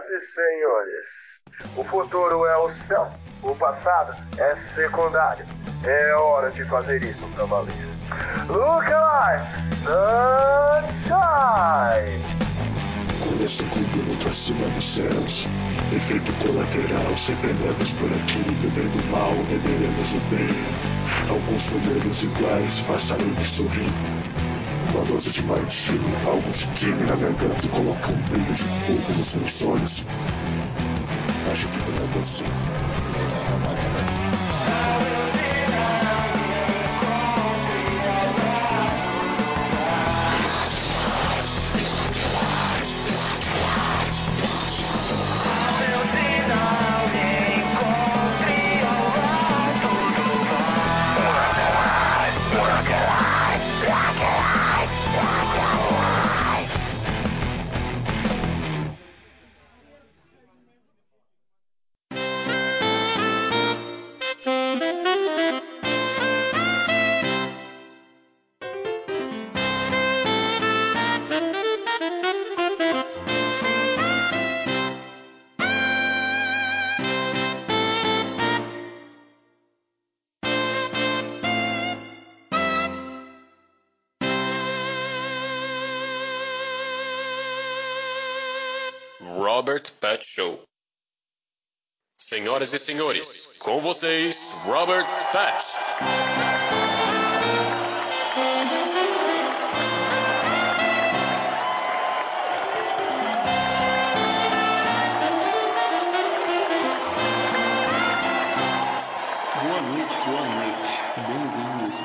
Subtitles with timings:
[0.00, 1.40] Senhoras e senhores,
[1.76, 5.44] o futuro é o céu, o passado é secundário.
[5.84, 7.74] É hora de fazer isso pra valer.
[8.48, 9.44] Look alive,
[9.82, 11.10] sunshine!
[13.28, 15.46] Começa cuidando pra cima dos céus.
[15.94, 20.48] Efeito colateral, sempre andamos por aqui, bebendo mal, venderemos o bem.
[21.28, 23.90] Alguns modelos iguais, faça ele sorrir.
[24.92, 25.90] Uma dose de mais
[26.26, 30.06] algo de time na garganta e coloca um brilho de fogo nos meus olhos.
[31.46, 32.44] Não é você.
[89.60, 90.62] Robert Pet Show.
[92.16, 95.04] Senhoras e senhores, com vocês, Robert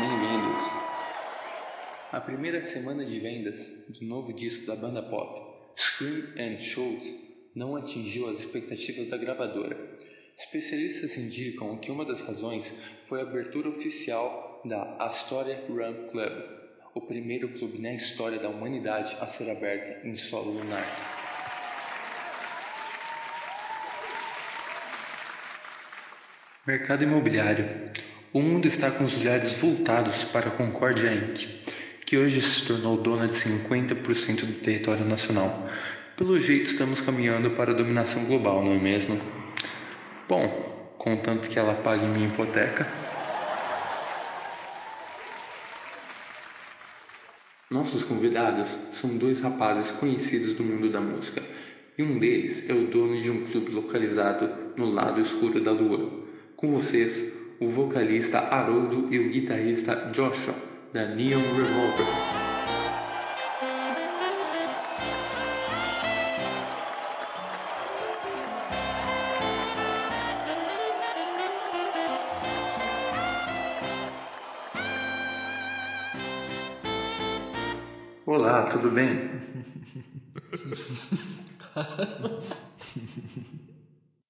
[0.00, 0.62] bem-vindos.
[2.12, 7.21] A primeira semana de vendas do novo disco da banda pop, Scream and Shout,
[7.54, 9.76] não atingiu as expectativas da gravadora.
[10.36, 16.32] Especialistas indicam que uma das razões foi a abertura oficial da Astoria Run Club,
[16.94, 20.86] o primeiro clube na história da humanidade a ser aberto em solo lunar.
[26.66, 27.66] Mercado imobiliário.
[28.32, 31.46] O mundo está com os olhares voltados para a Concordia Inc.,
[32.06, 35.68] que hoje se tornou dona de 50% do território nacional.
[36.16, 39.18] Pelo jeito, estamos caminhando para a dominação global, não é mesmo?
[40.28, 40.46] Bom,
[40.98, 42.86] contanto que ela pague minha hipoteca.
[47.70, 51.42] Nossos convidados são dois rapazes conhecidos do mundo da música,
[51.96, 56.26] e um deles é o dono de um clube localizado no lado escuro da lua.
[56.56, 60.54] Com vocês, o vocalista Haroldo e o guitarrista Joshua,
[60.92, 62.51] da Neon Revolver.
[78.34, 79.10] Olá, tudo bem?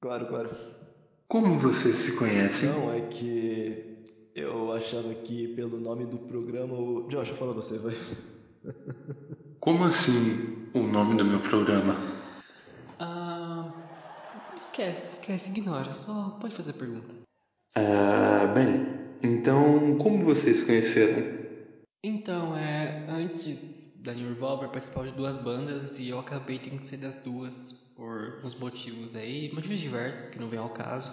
[0.00, 0.50] Claro, claro.
[1.28, 2.68] Como vocês se conhecem?
[2.70, 4.02] Não, é que
[4.34, 7.06] eu achava que pelo nome do programa o.
[7.06, 7.96] Josh, fala você, vai.
[9.60, 11.94] Como assim o nome do meu programa?
[12.98, 13.70] Ah,
[14.56, 15.92] esquece, esquece, ignora.
[15.92, 17.14] Só pode fazer pergunta.
[17.76, 18.84] Ah, bem,
[19.22, 21.40] então como vocês se conheceram?
[22.04, 23.06] Então, é.
[23.08, 27.20] Antes da New Revolver, participava de duas bandas e eu acabei tendo que sair das
[27.20, 31.12] duas por uns motivos aí, motivos diversos que não vem ao caso.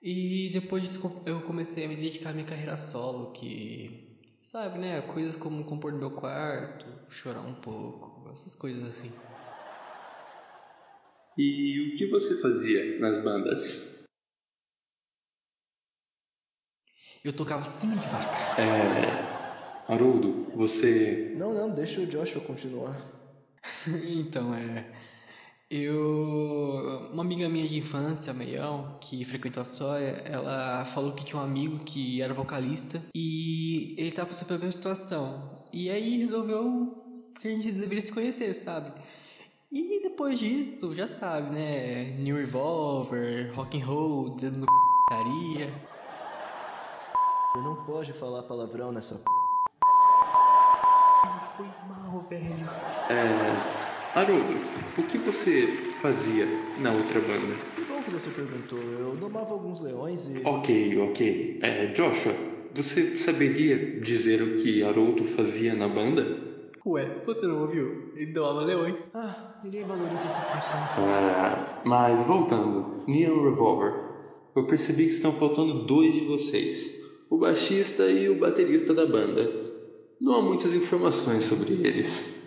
[0.00, 4.08] E depois disso eu comecei a me dedicar à minha carreira solo, que.
[4.40, 5.02] Sabe, né?
[5.02, 9.12] Coisas como compor no meu quarto, chorar um pouco, essas coisas assim.
[11.36, 14.00] E o que você fazia nas bandas?
[17.22, 18.62] Eu tocava cima de vaca.
[18.62, 19.39] É.
[19.90, 21.34] Haroldo, você.
[21.36, 22.96] Não, não, deixa o Joshua continuar.
[24.24, 24.88] então, é.
[25.68, 27.10] Eu.
[27.12, 31.44] Uma amiga minha de infância, Meião, que frequentou a Sória, ela falou que tinha um
[31.44, 35.64] amigo que era vocalista e ele tava passando pela mesma situação.
[35.72, 36.88] E aí resolveu
[37.40, 38.92] que a gente deveria se conhecer, sabe?
[39.72, 42.16] E depois disso, já sabe, né?
[42.20, 45.68] New Revolver, rock and roll, dedo no c****aria.
[47.64, 49.39] Não pode falar palavrão nessa p.
[51.26, 52.66] Foi mal, velho.
[53.10, 54.18] É.
[54.18, 54.58] Haroldo,
[54.96, 56.46] o que você fazia
[56.78, 57.54] na outra banda?
[57.76, 58.78] Que bom que você perguntou.
[58.78, 60.42] Eu domava alguns leões e.
[60.46, 61.58] Ok, ok.
[61.62, 62.32] É, Joshua,
[62.74, 66.26] você saberia dizer o que Haroldo fazia na banda?
[66.86, 68.12] Ué, você não ouviu?
[68.16, 69.10] Ele doava leões.
[69.14, 70.80] Ah, ninguém valoriza essa função.
[70.96, 73.92] Ah, mas voltando, Neon Revolver.
[74.56, 79.69] Eu percebi que estão faltando dois de vocês: o baixista e o baterista da banda.
[80.20, 82.42] Não há muitas informações sobre eles.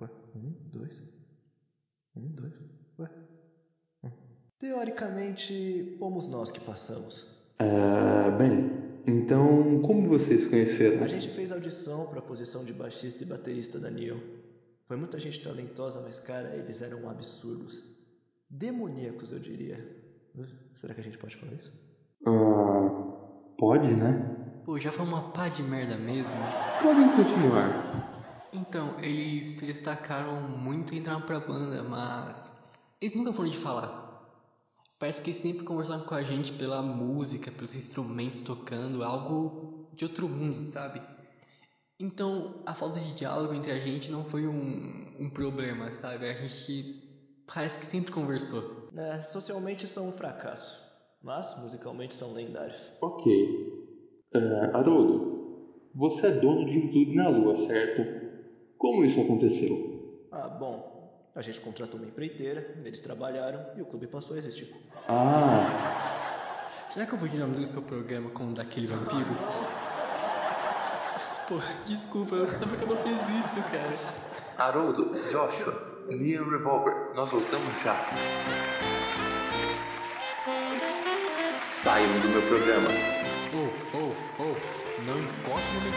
[0.00, 1.02] Ué, um, dois.
[2.16, 2.54] Um, dois.
[2.98, 3.10] Ué.
[4.04, 4.10] Hum.
[4.58, 7.40] Teoricamente, fomos nós que passamos.
[7.58, 8.70] Ah, bem,
[9.06, 11.02] então como vocês conheceram?
[11.02, 14.20] A gente fez audição para a posição de baixista e baterista da Neon.
[14.86, 17.96] Foi muita gente talentosa, mas cara, eles eram absurdos.
[18.48, 19.78] Demoníacos, eu diria.
[20.72, 21.72] Será que a gente pode falar isso?
[22.26, 24.39] Ah, pode, né?
[24.64, 26.34] Pô, já foi uma pá de merda mesmo.
[26.82, 27.70] Podem continuar.
[28.52, 32.62] Então, eles se destacaram muito e entraram pra banda, mas
[33.00, 33.88] eles nunca foram de falar.
[34.98, 40.04] Parece que eles sempre conversaram com a gente pela música, pelos instrumentos tocando, algo de
[40.04, 41.00] outro mundo, sabe?
[41.98, 46.28] Então, a falta de diálogo entre a gente não foi um, um problema, sabe?
[46.28, 46.84] A gente
[47.46, 48.90] parece que sempre conversou.
[48.94, 50.82] É, socialmente são um fracasso,
[51.22, 52.92] mas musicalmente são lendários.
[53.00, 53.79] Ok.
[54.34, 58.04] Ah, Haroldo, você é dono de um clube na Lua, certo?
[58.78, 60.26] Como isso aconteceu?
[60.30, 64.72] Ah, bom, a gente contratou uma empreiteira, eles trabalharam e o clube passou a existir.
[65.08, 69.34] Ah, Será que eu vou dinamizar o seu programa como daquele vampiro?
[71.48, 73.92] Pô, desculpa, eu sabia que eu não fiz isso, cara.
[74.56, 77.96] Haroldo, Joshua, Neon Revolver, nós voltamos já.
[81.66, 82.88] Saiam do meu programa.
[83.52, 84.56] Oh, oh, oh,
[85.04, 85.92] não encoste no meu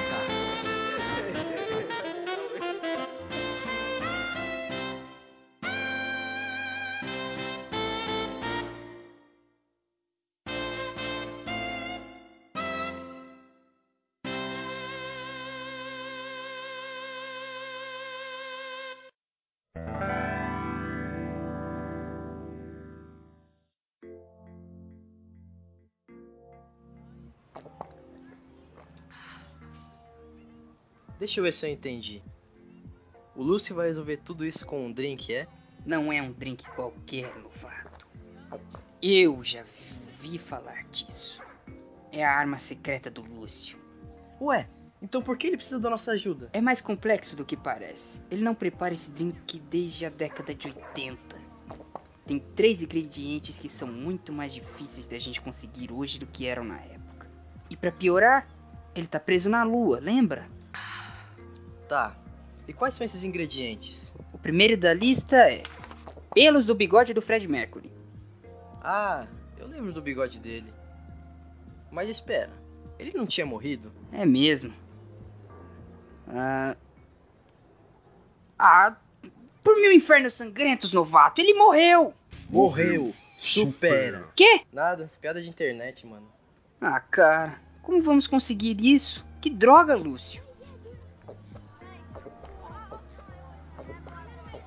[31.24, 32.22] Deixa eu ver se eu entendi.
[33.34, 35.48] O Lúcio vai resolver tudo isso com um drink, é?
[35.86, 38.06] Não é um drink qualquer, novato.
[39.02, 39.64] Eu já
[40.20, 41.42] vi falar disso.
[42.12, 43.78] É a arma secreta do Lúcio.
[44.42, 44.68] Ué,
[45.02, 46.50] então por que ele precisa da nossa ajuda?
[46.52, 48.22] É mais complexo do que parece.
[48.30, 51.38] Ele não prepara esse drink desde a década de 80.
[52.26, 56.66] Tem três ingredientes que são muito mais difíceis da gente conseguir hoje do que eram
[56.66, 57.32] na época.
[57.70, 58.46] E pra piorar,
[58.94, 60.52] ele tá preso na lua, lembra?
[61.88, 62.16] Tá.
[62.68, 64.14] E quais são esses ingredientes?
[64.32, 65.64] O primeiro da lista é
[66.34, 67.92] pelos do bigode do Fred Mercury.
[68.82, 69.28] Ah,
[69.58, 70.74] eu lembro do bigode dele.
[71.92, 72.52] Mas espera,
[72.98, 73.92] ele não tinha morrido?
[74.12, 74.74] É mesmo.
[76.28, 76.76] Ah,
[78.58, 78.96] ah
[79.64, 82.14] por mil infernos sangrentos, novato, ele morreu!
[82.50, 83.14] Morreu!
[83.38, 84.28] Supera!
[84.36, 84.62] Quê?
[84.72, 86.28] Nada, piada de internet, mano.
[86.82, 89.26] Ah, cara, como vamos conseguir isso?
[89.40, 90.43] Que droga, Lúcio!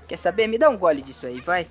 [0.08, 0.46] Quer saber?
[0.46, 1.68] Me dá um gole disso aí, vai.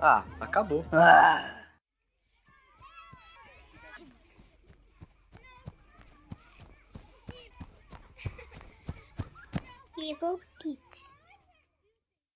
[0.00, 0.84] Ah, acabou.
[0.92, 1.57] Ah.